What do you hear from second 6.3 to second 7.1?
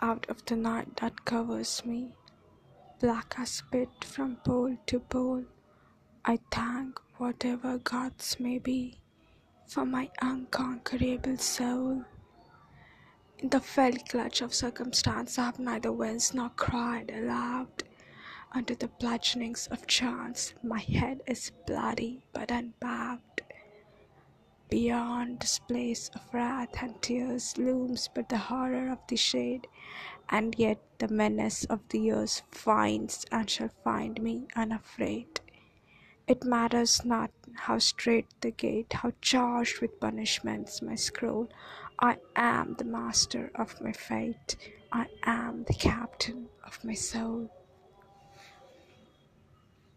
thank